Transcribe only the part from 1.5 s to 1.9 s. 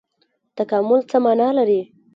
لري؟